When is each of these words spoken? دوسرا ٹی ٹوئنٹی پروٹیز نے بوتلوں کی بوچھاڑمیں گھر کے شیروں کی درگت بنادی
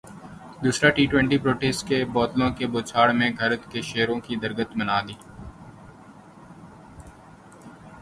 دوسرا 0.63 0.89
ٹی 0.89 1.05
ٹوئنٹی 1.11 1.37
پروٹیز 1.37 1.83
نے 1.83 2.03
بوتلوں 2.13 2.49
کی 2.57 2.65
بوچھاڑمیں 2.73 3.29
گھر 3.31 3.55
کے 3.71 3.81
شیروں 3.89 4.19
کی 4.25 4.35
درگت 4.43 4.69
بنادی 4.77 5.13